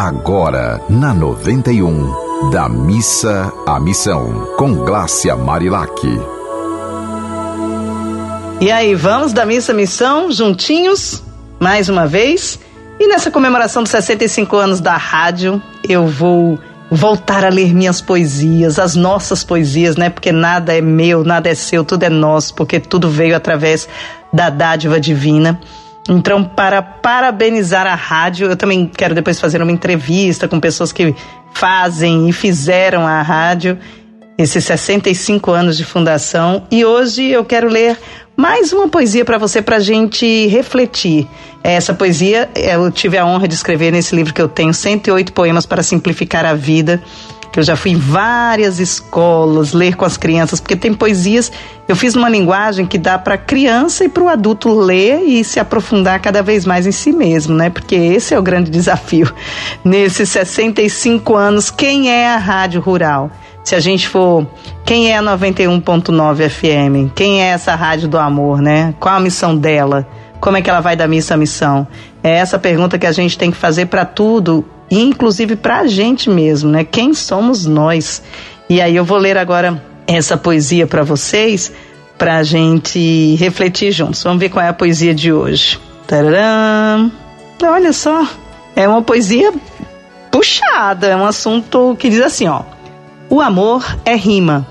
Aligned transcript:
agora 0.00 0.80
na 0.88 1.12
91, 1.12 2.50
da 2.50 2.70
missa 2.70 3.52
à 3.66 3.78
missão, 3.78 4.46
com 4.56 4.76
Glácia 4.76 5.36
Marilac. 5.36 6.00
E 8.62 8.72
aí, 8.72 8.94
vamos 8.94 9.34
da 9.34 9.44
missa 9.44 9.72
à 9.72 9.74
missão 9.74 10.32
juntinhos, 10.32 11.22
mais 11.60 11.90
uma 11.90 12.06
vez? 12.06 12.58
E 12.98 13.08
nessa 13.08 13.30
comemoração 13.30 13.82
dos 13.82 13.92
65 13.92 14.56
anos 14.56 14.80
da 14.80 14.96
rádio, 14.96 15.60
eu 15.86 16.06
vou 16.06 16.58
voltar 16.90 17.44
a 17.44 17.50
ler 17.50 17.74
minhas 17.74 18.00
poesias, 18.00 18.78
as 18.78 18.96
nossas 18.96 19.44
poesias, 19.44 19.96
né? 19.96 20.08
Porque 20.08 20.32
nada 20.32 20.74
é 20.74 20.80
meu, 20.80 21.22
nada 21.24 21.50
é 21.50 21.54
seu, 21.54 21.84
tudo 21.84 22.04
é 22.04 22.10
nosso, 22.10 22.54
porque 22.54 22.80
tudo 22.80 23.10
veio 23.10 23.36
através 23.36 23.86
da 24.32 24.48
dádiva 24.48 24.98
divina. 24.98 25.60
Então, 26.10 26.42
para 26.42 26.82
parabenizar 26.82 27.86
a 27.86 27.94
rádio, 27.94 28.48
eu 28.48 28.56
também 28.56 28.84
quero 28.84 29.14
depois 29.14 29.38
fazer 29.38 29.62
uma 29.62 29.70
entrevista 29.70 30.48
com 30.48 30.58
pessoas 30.58 30.90
que 30.90 31.14
fazem 31.54 32.28
e 32.28 32.32
fizeram 32.32 33.06
a 33.06 33.22
rádio, 33.22 33.78
esses 34.36 34.64
65 34.64 35.52
anos 35.52 35.76
de 35.76 35.84
fundação. 35.84 36.66
E 36.68 36.84
hoje 36.84 37.30
eu 37.30 37.44
quero 37.44 37.68
ler 37.68 37.96
mais 38.36 38.72
uma 38.72 38.88
poesia 38.88 39.24
para 39.24 39.38
você, 39.38 39.62
para 39.62 39.78
gente 39.78 40.48
refletir. 40.48 41.28
Essa 41.62 41.94
poesia 41.94 42.50
eu 42.56 42.90
tive 42.90 43.16
a 43.16 43.24
honra 43.24 43.46
de 43.46 43.54
escrever 43.54 43.92
nesse 43.92 44.16
livro 44.16 44.34
que 44.34 44.42
eu 44.42 44.48
tenho, 44.48 44.74
108 44.74 45.32
Poemas 45.32 45.64
para 45.64 45.80
Simplificar 45.80 46.44
a 46.44 46.54
Vida 46.54 47.00
que 47.52 47.58
eu 47.58 47.62
já 47.62 47.76
fui 47.76 47.92
em 47.92 47.96
várias 47.96 48.78
escolas 48.78 49.72
ler 49.72 49.96
com 49.96 50.04
as 50.04 50.16
crianças, 50.16 50.60
porque 50.60 50.76
tem 50.76 50.94
poesias, 50.94 51.50
eu 51.88 51.96
fiz 51.96 52.14
numa 52.14 52.28
linguagem 52.28 52.86
que 52.86 52.96
dá 52.96 53.18
para 53.18 53.36
criança 53.36 54.04
e 54.04 54.08
para 54.08 54.22
o 54.22 54.28
adulto 54.28 54.72
ler 54.72 55.22
e 55.22 55.42
se 55.42 55.58
aprofundar 55.58 56.20
cada 56.20 56.42
vez 56.42 56.64
mais 56.64 56.86
em 56.86 56.92
si 56.92 57.12
mesmo, 57.12 57.54
né? 57.54 57.68
Porque 57.68 57.96
esse 57.96 58.34
é 58.34 58.38
o 58.38 58.42
grande 58.42 58.70
desafio. 58.70 59.32
Nesses 59.84 60.28
65 60.28 61.34
anos, 61.34 61.70
quem 61.70 62.10
é 62.10 62.28
a 62.28 62.36
Rádio 62.36 62.80
Rural? 62.80 63.30
Se 63.64 63.74
a 63.74 63.80
gente 63.80 64.08
for, 64.08 64.46
quem 64.84 65.10
é 65.10 65.18
a 65.18 65.22
91.9 65.22 66.48
FM? 66.48 67.12
Quem 67.14 67.42
é 67.42 67.48
essa 67.48 67.74
Rádio 67.74 68.08
do 68.08 68.18
Amor, 68.18 68.62
né? 68.62 68.94
Qual 68.98 69.14
a 69.14 69.20
missão 69.20 69.56
dela? 69.56 70.06
Como 70.40 70.56
é 70.56 70.62
que 70.62 70.70
ela 70.70 70.80
vai 70.80 70.96
da 70.96 71.06
missa 71.06 71.34
à 71.34 71.36
missão? 71.36 71.86
É 72.22 72.30
essa 72.30 72.58
pergunta 72.58 72.98
que 72.98 73.06
a 73.06 73.12
gente 73.12 73.36
tem 73.36 73.50
que 73.50 73.56
fazer 73.56 73.86
para 73.86 74.04
tudo 74.04 74.64
inclusive 74.90 75.56
para 75.56 75.80
a 75.80 75.86
gente 75.86 76.28
mesmo, 76.28 76.70
né? 76.70 76.84
Quem 76.84 77.14
somos 77.14 77.66
nós? 77.66 78.22
E 78.68 78.80
aí 78.80 78.96
eu 78.96 79.04
vou 79.04 79.18
ler 79.18 79.36
agora 79.36 79.82
essa 80.06 80.36
poesia 80.36 80.86
para 80.86 81.02
vocês, 81.02 81.72
para 82.18 82.38
a 82.38 82.42
gente 82.42 83.36
refletir 83.36 83.92
juntos. 83.92 84.22
Vamos 84.22 84.40
ver 84.40 84.48
qual 84.48 84.64
é 84.64 84.68
a 84.68 84.72
poesia 84.72 85.14
de 85.14 85.32
hoje. 85.32 85.78
Tararam! 86.06 87.10
Olha 87.62 87.92
só, 87.92 88.26
é 88.74 88.88
uma 88.88 89.02
poesia 89.02 89.52
puxada, 90.30 91.08
é 91.08 91.16
um 91.16 91.26
assunto 91.26 91.96
que 91.98 92.08
diz 92.08 92.20
assim, 92.20 92.48
ó. 92.48 92.62
O 93.28 93.40
amor 93.40 93.84
é 94.04 94.16
rima. 94.16 94.66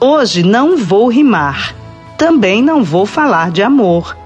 Hoje 0.00 0.42
não 0.42 0.76
vou 0.76 1.08
rimar. 1.08 1.74
Também 2.16 2.62
não 2.62 2.84
vou 2.84 3.06
falar 3.06 3.50
de 3.50 3.62
amor. 3.62 4.16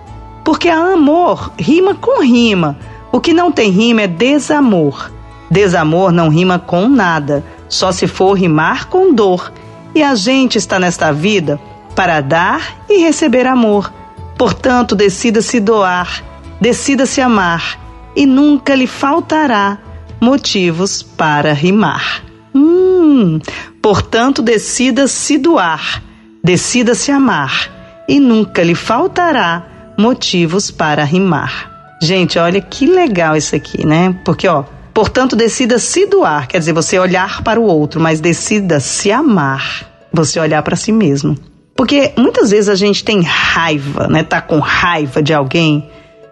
Porque 0.44 0.68
amor 0.68 1.52
rima 1.58 1.94
com 1.94 2.22
rima. 2.22 2.76
O 3.10 3.20
que 3.20 3.32
não 3.32 3.50
tem 3.50 3.70
rima 3.70 4.02
é 4.02 4.06
desamor. 4.06 5.10
Desamor 5.52 6.10
não 6.10 6.30
rima 6.30 6.58
com 6.58 6.88
nada, 6.88 7.44
só 7.68 7.92
se 7.92 8.06
for 8.06 8.32
rimar 8.32 8.88
com 8.88 9.12
dor. 9.12 9.52
E 9.94 10.02
a 10.02 10.14
gente 10.14 10.56
está 10.56 10.78
nesta 10.78 11.12
vida 11.12 11.60
para 11.94 12.22
dar 12.22 12.78
e 12.88 13.02
receber 13.02 13.46
amor. 13.46 13.92
Portanto, 14.38 14.96
decida 14.96 15.42
se 15.42 15.60
doar, 15.60 16.24
decida 16.58 17.04
se 17.04 17.20
amar, 17.20 17.78
e 18.16 18.24
nunca 18.24 18.74
lhe 18.74 18.86
faltará 18.86 19.76
motivos 20.18 21.02
para 21.02 21.52
rimar. 21.52 22.22
Hum, 22.54 23.38
portanto, 23.82 24.40
decida 24.40 25.06
se 25.06 25.36
doar, 25.36 26.02
decida 26.42 26.94
se 26.94 27.12
amar, 27.12 27.70
e 28.08 28.18
nunca 28.18 28.62
lhe 28.62 28.74
faltará 28.74 29.66
motivos 29.98 30.70
para 30.70 31.04
rimar. 31.04 31.70
Gente, 32.00 32.38
olha 32.38 32.60
que 32.62 32.86
legal 32.86 33.36
isso 33.36 33.54
aqui, 33.54 33.86
né? 33.86 34.18
Porque, 34.24 34.48
ó, 34.48 34.64
Portanto, 34.94 35.34
decida 35.34 35.78
se 35.78 36.06
doar, 36.06 36.46
quer 36.46 36.58
dizer, 36.58 36.72
você 36.72 36.98
olhar 36.98 37.42
para 37.42 37.60
o 37.60 37.64
outro, 37.64 38.00
mas 38.00 38.20
decida 38.20 38.78
se 38.78 39.10
amar, 39.10 40.08
você 40.12 40.38
olhar 40.38 40.62
para 40.62 40.76
si 40.76 40.92
mesmo. 40.92 41.36
Porque 41.74 42.12
muitas 42.16 42.50
vezes 42.50 42.68
a 42.68 42.74
gente 42.74 43.02
tem 43.02 43.22
raiva, 43.22 44.06
né? 44.06 44.22
Tá 44.22 44.40
com 44.42 44.58
raiva 44.58 45.22
de 45.22 45.32
alguém, 45.32 45.88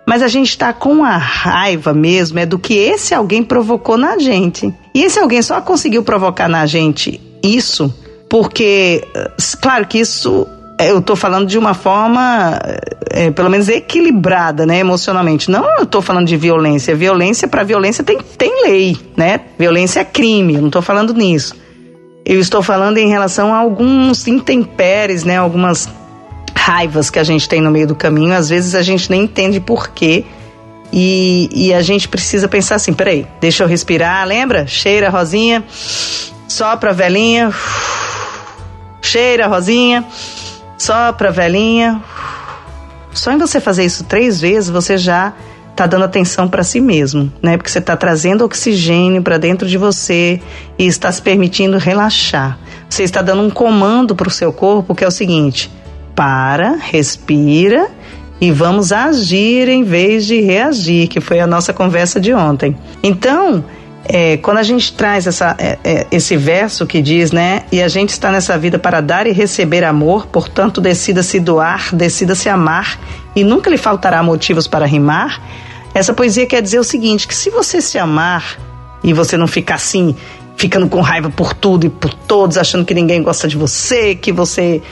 mas 0.06 0.22
a 0.22 0.28
gente 0.28 0.56
tá 0.56 0.72
com 0.72 1.02
a 1.02 1.16
raiva 1.16 1.94
mesmo 1.94 2.38
é 2.38 2.44
do 2.44 2.58
que 2.58 2.74
esse 2.74 3.14
alguém 3.14 3.42
provocou 3.42 3.96
na 3.96 4.18
gente. 4.18 4.72
E 4.94 5.02
esse 5.02 5.18
alguém 5.18 5.40
só 5.40 5.60
conseguiu 5.60 6.02
provocar 6.02 6.48
na 6.48 6.66
gente 6.66 7.20
isso 7.42 7.92
porque, 8.30 9.02
claro 9.60 9.86
que 9.86 9.98
isso 9.98 10.46
eu 10.88 10.98
estou 10.98 11.16
falando 11.16 11.46
de 11.46 11.58
uma 11.58 11.74
forma, 11.74 12.58
é, 13.10 13.30
pelo 13.30 13.50
menos 13.50 13.68
equilibrada, 13.68 14.64
né, 14.64 14.78
emocionalmente. 14.78 15.50
Não 15.50 15.64
eu 15.78 15.84
estou 15.84 16.00
falando 16.00 16.26
de 16.26 16.36
violência. 16.36 16.94
Violência, 16.94 17.48
para 17.48 17.62
violência 17.62 18.04
tem, 18.04 18.18
tem 18.38 18.62
lei, 18.64 18.96
né? 19.16 19.40
Violência 19.58 20.00
é 20.00 20.04
crime, 20.04 20.54
eu 20.54 20.60
não 20.60 20.68
estou 20.68 20.82
falando 20.82 21.12
nisso. 21.12 21.54
Eu 22.24 22.38
estou 22.38 22.62
falando 22.62 22.98
em 22.98 23.08
relação 23.08 23.52
a 23.52 23.58
alguns 23.58 24.28
intempéries, 24.28 25.24
né, 25.24 25.38
algumas 25.38 25.88
raivas 26.54 27.10
que 27.10 27.18
a 27.18 27.24
gente 27.24 27.48
tem 27.48 27.60
no 27.60 27.70
meio 27.70 27.86
do 27.86 27.94
caminho. 27.94 28.34
Às 28.34 28.48
vezes 28.48 28.74
a 28.74 28.82
gente 28.82 29.10
nem 29.10 29.22
entende 29.22 29.60
por 29.60 29.88
quê. 29.88 30.24
E, 30.92 31.48
e 31.52 31.74
a 31.74 31.82
gente 31.82 32.08
precisa 32.08 32.48
pensar 32.48 32.76
assim: 32.76 32.92
peraí, 32.92 33.26
deixa 33.40 33.64
eu 33.64 33.68
respirar, 33.68 34.26
lembra? 34.26 34.66
Cheira, 34.66 35.08
Rosinha, 35.08 35.64
sopra, 36.48 36.92
velhinha, 36.92 37.52
cheira, 39.00 39.46
Rosinha 39.46 40.04
sopra 40.80 41.28
a 41.28 41.32
velhinha. 41.32 42.02
Só 43.12 43.32
em 43.32 43.38
você 43.38 43.60
fazer 43.60 43.84
isso 43.84 44.04
três 44.04 44.40
vezes, 44.40 44.70
você 44.70 44.96
já 44.96 45.34
está 45.70 45.86
dando 45.86 46.04
atenção 46.04 46.48
para 46.48 46.64
si 46.64 46.80
mesmo, 46.80 47.30
né? 47.42 47.56
Porque 47.56 47.70
você 47.70 47.78
está 47.78 47.96
trazendo 47.96 48.44
oxigênio 48.44 49.22
para 49.22 49.36
dentro 49.36 49.68
de 49.68 49.76
você 49.76 50.40
e 50.78 50.86
está 50.86 51.12
se 51.12 51.20
permitindo 51.20 51.76
relaxar. 51.76 52.58
Você 52.88 53.02
está 53.02 53.20
dando 53.20 53.42
um 53.42 53.50
comando 53.50 54.14
para 54.16 54.28
o 54.28 54.30
seu 54.30 54.52
corpo 54.52 54.94
que 54.94 55.04
é 55.04 55.08
o 55.08 55.10
seguinte: 55.10 55.70
para, 56.14 56.76
respira 56.76 57.88
e 58.40 58.50
vamos 58.50 58.90
agir 58.90 59.68
em 59.68 59.84
vez 59.84 60.24
de 60.24 60.40
reagir, 60.40 61.08
que 61.08 61.20
foi 61.20 61.40
a 61.40 61.46
nossa 61.46 61.74
conversa 61.74 62.18
de 62.18 62.32
ontem. 62.32 62.76
Então, 63.02 63.62
é, 64.04 64.38
quando 64.38 64.58
a 64.58 64.62
gente 64.62 64.92
traz 64.92 65.26
essa, 65.26 65.54
é, 65.58 65.78
é, 65.84 66.06
esse 66.10 66.36
verso 66.36 66.86
que 66.86 67.02
diz, 67.02 67.32
né? 67.32 67.64
E 67.70 67.82
a 67.82 67.88
gente 67.88 68.10
está 68.10 68.32
nessa 68.32 68.56
vida 68.58 68.78
para 68.78 69.00
dar 69.00 69.26
e 69.26 69.32
receber 69.32 69.84
amor, 69.84 70.26
portanto, 70.26 70.80
decida 70.80 71.22
se 71.22 71.38
doar, 71.38 71.94
decida 71.94 72.34
se 72.34 72.48
amar, 72.48 72.98
e 73.36 73.44
nunca 73.44 73.70
lhe 73.70 73.76
faltará 73.76 74.22
motivos 74.22 74.66
para 74.66 74.86
rimar. 74.86 75.40
Essa 75.94 76.12
poesia 76.12 76.46
quer 76.46 76.62
dizer 76.62 76.78
o 76.78 76.84
seguinte: 76.84 77.28
que 77.28 77.34
se 77.34 77.50
você 77.50 77.80
se 77.80 77.98
amar 77.98 78.58
e 79.02 79.12
você 79.12 79.36
não 79.36 79.46
ficar 79.46 79.74
assim, 79.74 80.16
ficando 80.56 80.88
com 80.88 81.00
raiva 81.00 81.30
por 81.30 81.52
tudo 81.52 81.86
e 81.86 81.88
por 81.88 82.12
todos, 82.12 82.56
achando 82.56 82.84
que 82.84 82.94
ninguém 82.94 83.22
gosta 83.22 83.46
de 83.46 83.56
você, 83.56 84.14
que 84.14 84.32
você 84.32 84.82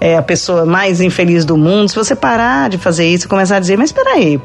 é 0.00 0.16
a 0.16 0.22
pessoa 0.22 0.64
mais 0.64 1.00
infeliz 1.00 1.44
do 1.44 1.56
mundo, 1.56 1.88
se 1.88 1.96
você 1.96 2.14
parar 2.14 2.70
de 2.70 2.78
fazer 2.78 3.06
isso 3.06 3.26
e 3.26 3.28
começar 3.28 3.56
a 3.56 3.60
dizer, 3.60 3.76
mas 3.76 3.90
espera 3.90 4.12
aí, 4.12 4.40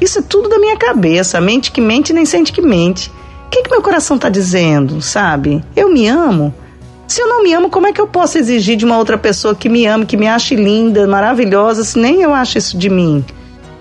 isso 0.00 0.18
é 0.18 0.22
tudo 0.22 0.48
da 0.48 0.58
minha 0.58 0.76
cabeça, 0.76 1.40
mente 1.40 1.70
que 1.70 1.80
mente 1.80 2.12
nem 2.12 2.24
sente 2.24 2.52
que 2.52 2.60
mente. 2.60 3.12
O 3.50 3.52
que, 3.52 3.64
que 3.64 3.70
meu 3.72 3.82
coração 3.82 4.14
está 4.14 4.28
dizendo, 4.28 5.02
sabe? 5.02 5.64
Eu 5.74 5.92
me 5.92 6.06
amo. 6.06 6.54
Se 7.08 7.20
eu 7.20 7.28
não 7.28 7.42
me 7.42 7.52
amo, 7.52 7.68
como 7.68 7.88
é 7.88 7.92
que 7.92 8.00
eu 8.00 8.06
posso 8.06 8.38
exigir 8.38 8.76
de 8.76 8.84
uma 8.84 8.96
outra 8.96 9.18
pessoa 9.18 9.56
que 9.56 9.68
me 9.68 9.84
ame, 9.86 10.06
que 10.06 10.16
me 10.16 10.28
ache 10.28 10.54
linda, 10.54 11.04
maravilhosa, 11.08 11.82
se 11.82 11.98
nem 11.98 12.22
eu 12.22 12.32
acho 12.32 12.58
isso 12.58 12.78
de 12.78 12.88
mim? 12.88 13.24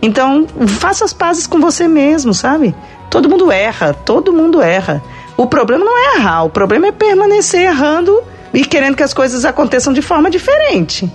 Então, 0.02 0.48
faça 0.66 1.06
as 1.06 1.14
pazes 1.14 1.46
com 1.46 1.60
você 1.60 1.88
mesmo, 1.88 2.34
sabe? 2.34 2.74
Todo 3.12 3.30
mundo 3.30 3.52
erra, 3.52 3.94
todo 3.94 4.34
mundo 4.34 4.60
erra. 4.60 5.04
O 5.38 5.46
problema 5.46 5.86
não 5.86 5.96
é 5.96 6.16
errar, 6.16 6.46
o 6.46 6.50
problema 6.50 6.88
é 6.88 6.92
permanecer 6.92 7.62
errando 7.62 8.24
e 8.52 8.66
querendo 8.66 8.96
que 8.96 9.04
as 9.04 9.14
coisas 9.14 9.46
aconteçam 9.46 9.94
de 9.94 10.02
forma 10.02 10.32
diferente. 10.32 11.08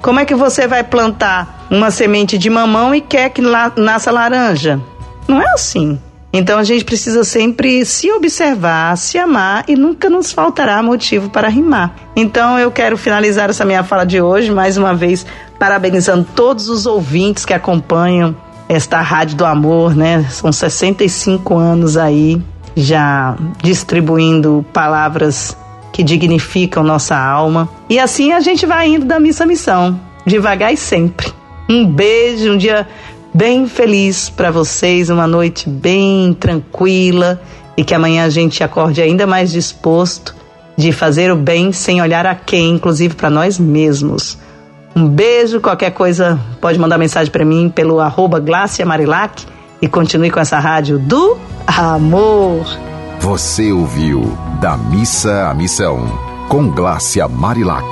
Como 0.00 0.20
é 0.20 0.24
que 0.24 0.36
você 0.36 0.68
vai 0.68 0.84
plantar 0.84 1.66
uma 1.68 1.90
semente 1.90 2.38
de 2.38 2.48
mamão 2.48 2.94
e 2.94 3.00
quer 3.00 3.30
que 3.30 3.42
nasça 3.42 4.12
laranja? 4.12 4.80
Não 5.26 5.42
é 5.42 5.46
assim. 5.54 6.00
Então 6.36 6.58
a 6.58 6.64
gente 6.64 6.84
precisa 6.84 7.24
sempre 7.24 7.82
se 7.86 8.12
observar, 8.12 8.94
se 8.98 9.16
amar 9.16 9.64
e 9.66 9.74
nunca 9.74 10.10
nos 10.10 10.32
faltará 10.32 10.82
motivo 10.82 11.30
para 11.30 11.48
rimar. 11.48 11.96
Então 12.14 12.58
eu 12.58 12.70
quero 12.70 12.98
finalizar 12.98 13.48
essa 13.48 13.64
minha 13.64 13.82
fala 13.82 14.04
de 14.04 14.20
hoje 14.20 14.50
mais 14.50 14.76
uma 14.76 14.94
vez 14.94 15.24
parabenizando 15.58 16.26
todos 16.34 16.68
os 16.68 16.84
ouvintes 16.84 17.46
que 17.46 17.54
acompanham 17.54 18.36
esta 18.68 19.00
Rádio 19.00 19.36
do 19.36 19.46
Amor, 19.46 19.96
né? 19.96 20.26
São 20.30 20.52
65 20.52 21.56
anos 21.56 21.96
aí 21.96 22.42
já 22.76 23.34
distribuindo 23.62 24.62
palavras 24.74 25.56
que 25.90 26.02
dignificam 26.02 26.84
nossa 26.84 27.16
alma. 27.16 27.66
E 27.88 27.98
assim 27.98 28.32
a 28.32 28.40
gente 28.40 28.66
vai 28.66 28.88
indo 28.88 29.06
da 29.06 29.18
missa 29.18 29.44
à 29.44 29.46
missão, 29.46 29.98
devagar 30.26 30.70
e 30.70 30.76
sempre. 30.76 31.32
Um 31.66 31.86
beijo, 31.86 32.52
um 32.52 32.58
dia 32.58 32.86
bem 33.36 33.68
feliz 33.68 34.30
para 34.30 34.50
vocês, 34.50 35.10
uma 35.10 35.26
noite 35.26 35.68
bem 35.68 36.32
tranquila 36.32 37.38
e 37.76 37.84
que 37.84 37.94
amanhã 37.94 38.24
a 38.24 38.30
gente 38.30 38.64
acorde 38.64 39.02
ainda 39.02 39.26
mais 39.26 39.52
disposto 39.52 40.34
de 40.74 40.90
fazer 40.90 41.30
o 41.30 41.36
bem 41.36 41.70
sem 41.70 42.00
olhar 42.00 42.24
a 42.24 42.34
quem, 42.34 42.70
inclusive 42.70 43.14
para 43.14 43.28
nós 43.28 43.58
mesmos. 43.58 44.38
Um 44.94 45.06
beijo, 45.06 45.60
qualquer 45.60 45.90
coisa 45.90 46.40
pode 46.62 46.78
mandar 46.78 46.96
mensagem 46.96 47.30
para 47.30 47.44
mim 47.44 47.68
pelo 47.68 48.00
arroba 48.00 48.42
Marilac 48.86 49.44
e 49.82 49.86
continue 49.86 50.30
com 50.30 50.40
essa 50.40 50.58
rádio 50.58 50.98
do 50.98 51.36
amor. 51.66 52.64
Você 53.20 53.70
ouviu 53.70 54.32
Da 54.62 54.78
Missa 54.78 55.50
à 55.50 55.54
Missão 55.54 56.08
com 56.48 56.70
Glácia 56.70 57.28
Marilac. 57.28 57.84